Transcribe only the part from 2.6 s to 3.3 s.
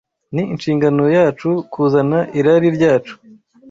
ryacu